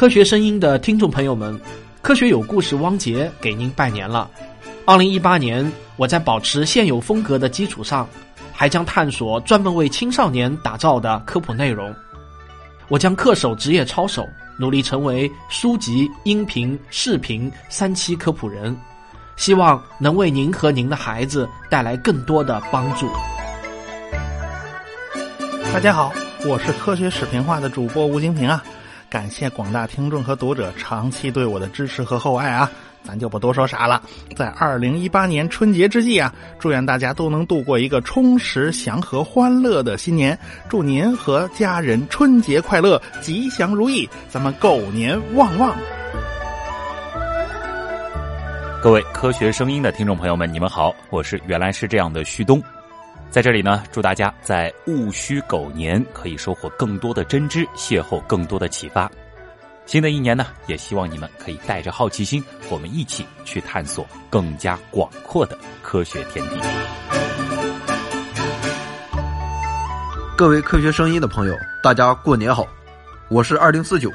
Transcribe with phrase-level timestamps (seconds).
[0.00, 1.60] 科学声音的听众朋友们，
[2.00, 4.30] 科学有故事，汪杰给您拜年了。
[4.86, 8.08] 二零一八年，我在保持现有风格的基础上，
[8.50, 11.94] 还将探索专门为青少年打造的科普内容。
[12.88, 18.74] 我将恪守职业操守，努力成为书籍、音频、视频三期科普人，
[19.36, 23.06] 希望能为您和您的孩子带来更多的帮助。
[25.74, 26.10] 大家好，
[26.48, 28.64] 我是科学视频化的主播吴金平啊。
[29.10, 32.70] 感谢广大听众和读者长期对我的支持和厚爱啊！
[33.02, 34.00] 咱就不多说啥了。
[34.36, 40.38] 在二零一八年春节之际啊，祝愿大家都能度过一个充实、祥和、欢乐的新年。
[40.68, 45.76] 祝您和家人春节快乐，吉祥如意，咱们狗年旺旺！
[48.80, 52.62] 各位科学声音的听众朋友们，你们好，我是原来是这样的旭东。
[53.30, 59.08] 在这里呢，祝大家在戊戌狗年可以收获更多的真知，邂逅更多的启发。
[59.86, 66.56] 新的一年呢，也希望你们可以带着好奇心，我们一起去探索更加广阔的科学天地。
[70.36, 72.66] 各位科学声音的朋友，大家过年好！
[73.28, 74.10] 我是二零四九，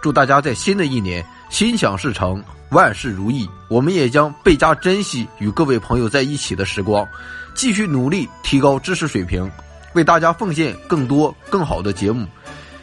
[0.00, 2.42] 祝大家在新的一年心想事成，
[2.74, 3.48] 万事如意。
[3.68, 7.08] 我们也将倍加珍惜与各位朋友在一起的时光。
[7.54, 9.50] 继续努力提高知识水平，
[9.94, 12.26] 为大家奉献更多更好的节目，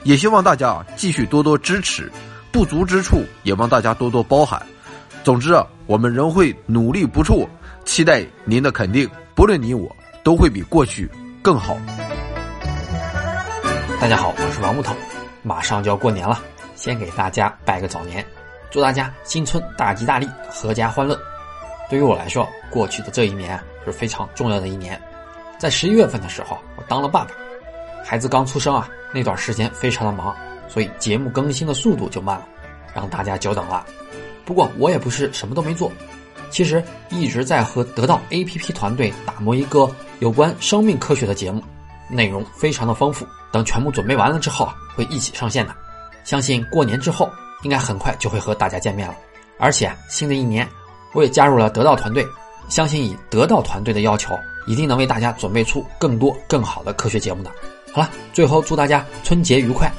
[0.03, 2.09] 也希望大家继续多多支持，
[2.53, 4.65] 不足之处也望大家多多包涵。
[5.23, 7.45] 总之啊，我们仍会努力不辍，
[7.83, 9.07] 期待您的肯定。
[9.35, 11.09] 不论你我，都会比过去
[11.41, 11.77] 更好。
[13.99, 14.95] 大家好，我是王木头，
[15.43, 16.41] 马上就要过年了，
[16.75, 18.25] 先给大家拜个早年，
[18.71, 21.19] 祝大家新春大吉大利，阖家欢乐。
[21.89, 23.61] 对于我来说，过去的这一年。
[23.83, 25.01] 是非常重要的一年，
[25.57, 27.31] 在十一月份的时候，我当了爸爸，
[28.05, 30.35] 孩子刚出生啊，那段时间非常的忙，
[30.67, 32.45] 所以节目更新的速度就慢了，
[32.93, 33.83] 让大家久等了。
[34.45, 35.91] 不过我也不是什么都没做，
[36.51, 39.89] 其实一直在和得到 APP 团队打磨一个
[40.19, 41.63] 有关生命科学的节目，
[42.07, 43.25] 内容非常的丰富。
[43.51, 45.75] 等全部准备完了之后啊，会一起上线的。
[46.23, 47.27] 相信过年之后
[47.63, 49.15] 应该很快就会和大家见面了。
[49.57, 50.67] 而且新的一年，
[51.13, 52.25] 我也加入了得到团队。
[52.69, 57.51] 相信以得到团队的要求，一定能为大家准备出更多更好的科学节目的。
[57.91, 59.91] 好了，最后祝大家春节愉快。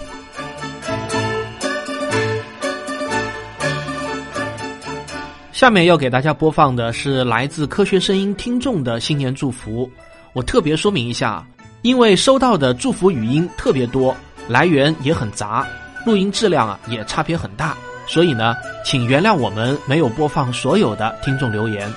[5.52, 9.88] 下面要给大家播放的是来自科学声音听众的新年祝福。
[10.32, 11.46] 我特别说明一下，
[11.82, 14.16] 因为收到的祝福语音特别多，
[14.48, 15.66] 来源也很杂，
[16.04, 17.76] 录音质量啊也差别很大，
[18.06, 21.88] 所以呢，请原谅我们没有播放所有的听众留言。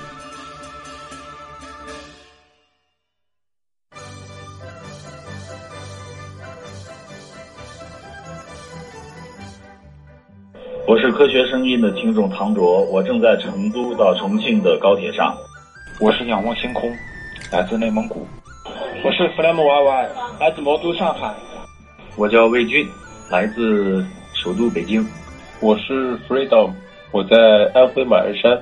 [10.87, 15.35] 我是科学声音的听众唐卓，我正在成都到重庆的高铁上。
[15.99, 16.93] 我是仰望星空，
[17.51, 18.27] 来自内蒙古。
[19.03, 21.33] 我是弗莱姆 Y Y，来自魔都上海。
[22.15, 22.87] 我叫魏军，
[23.27, 25.03] 来自首都北京。
[25.59, 26.71] 我是 Freedom，
[27.11, 27.35] 我在
[27.73, 28.61] 安徽马鞍山。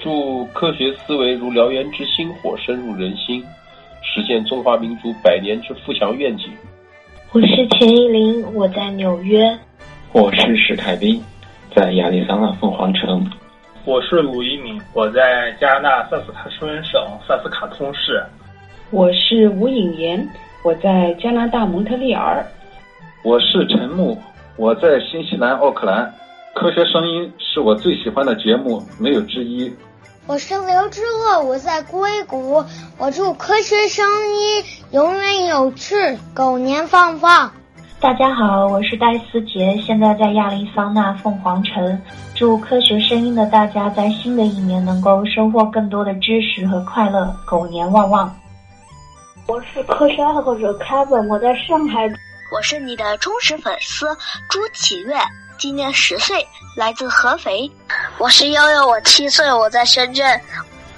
[0.00, 3.44] 祝科学思维如燎原之星火深入人心，
[4.02, 6.44] 实现中华民族百年之富强愿景。
[7.32, 9.58] 我是钱一林，我在纽约。
[10.12, 11.20] 我是史凯斌。
[11.74, 13.28] 在亚利桑那凤凰城，
[13.84, 18.22] 我是鲁一鸣，我在加拿大萨斯卡舒恩省萨斯卡通市。
[18.92, 20.28] 我是吴颖妍，
[20.62, 22.46] 我在加拿大蒙特利尔。
[23.24, 24.18] 我是陈木，
[24.58, 26.14] 我在新西兰奥克兰。
[26.54, 29.74] 科学声音是我最喜欢的节目，没有之一。
[30.26, 32.62] 我是刘之乐，我在硅谷。
[32.98, 34.04] 我祝科学声
[34.36, 35.96] 音永远有趣，
[36.34, 37.50] 狗年放放。
[37.98, 41.98] 大家好，我是戴思杰，现在在亚利桑那凤凰城。
[42.34, 48.30] 祝科学声音的大家在新的一年能够收获更多的知识和快乐，狗年旺旺！
[49.46, 52.12] 我是科学爱好者 Kevin，我在上海。
[52.54, 54.06] 我是你的忠实粉丝
[54.48, 55.16] 朱启月，
[55.58, 56.46] 今年十岁，
[56.76, 57.68] 来自合肥。
[58.16, 60.40] 我是悠悠，我七岁，我在深圳。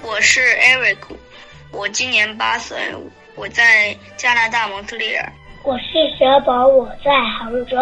[0.03, 0.97] 我是 Eric，
[1.71, 2.77] 我今年八岁，
[3.33, 5.33] 我在加拿大蒙特利尔。
[5.63, 5.85] 我是
[6.19, 7.75] 小宝，我在杭州。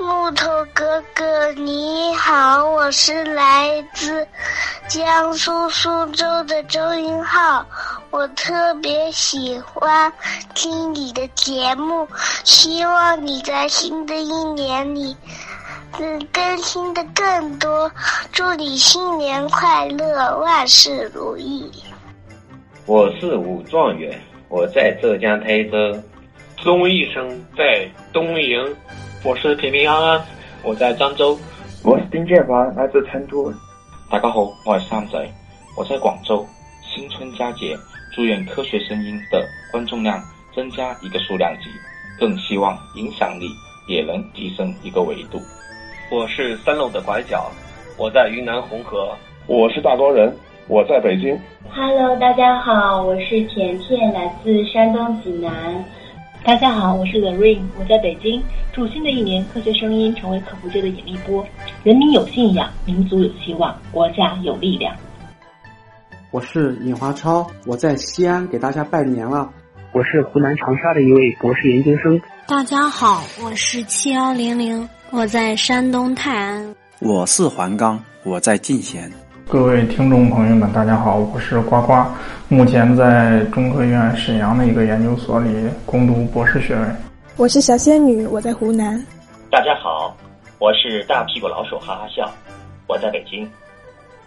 [0.00, 4.26] 木头哥哥你好，我是来自
[4.88, 7.64] 江苏苏州的周云浩，
[8.10, 10.10] 我特别喜欢
[10.54, 12.08] 听你的节目，
[12.42, 15.14] 希望你在新的一年里
[16.00, 17.90] 能更新的更多，
[18.32, 21.70] 祝你新年快乐，万事如意。
[22.86, 24.18] 我是武状元，
[24.48, 25.94] 我在浙江台州。
[26.64, 28.58] 钟医生在东营，
[29.22, 30.26] 我是平平安安，
[30.64, 31.38] 我在漳州。
[31.84, 33.52] 我是丁建华，来自成都。
[34.10, 35.30] 大家好，我是三仔，
[35.76, 36.44] 我在广州。
[36.82, 37.78] 新春佳节，
[38.18, 40.20] 祝愿科学声音的观众量
[40.52, 41.70] 增加一个数量级，
[42.18, 43.46] 更希望影响力
[43.86, 45.40] 也能提升一个维度。
[46.10, 47.48] 我是三楼的拐角，
[47.96, 49.16] 我在云南红河。
[49.46, 50.36] 我是大多人，
[50.66, 51.38] 我在北京。
[51.70, 55.84] Hello，大家好，我是甜甜，来自山东济南。
[56.42, 58.42] 大家好，我是 The Rain，我在北京。
[58.72, 61.46] 祝新的一年科学声音成为科普界的引力波，
[61.84, 64.92] 人民有信仰，民族有希望，国家有力量。
[66.30, 69.48] 我是尹华超，我在西安给大家拜年了。
[69.92, 72.20] 我是湖南长沙的一位博士研究生。
[72.46, 76.74] 大家好，我是七幺零零，我在山东泰安。
[77.00, 79.10] 我是黄刚，我在进贤。
[79.48, 81.94] 各位听众朋友们，大家好，我是呱呱，
[82.50, 85.48] 目前在中科院沈阳的一个研究所里
[85.86, 86.82] 攻读博士学位。
[87.38, 89.02] 我是小仙女，我在湖南。
[89.50, 90.14] 大家好，
[90.58, 92.30] 我是大屁股老鼠哈哈笑，
[92.86, 93.50] 我在北京。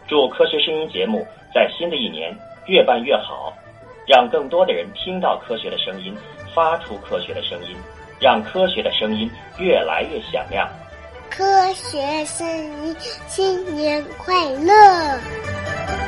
[0.07, 3.53] 祝科学声音节目在新的一年越办越好，
[4.07, 6.15] 让更多的人听到科学的声音，
[6.53, 7.75] 发出科学的声音，
[8.19, 10.69] 让科学的声音越来越响亮。
[11.29, 11.43] 科
[11.73, 12.47] 学声
[12.85, 12.95] 音，
[13.27, 16.00] 新年快乐！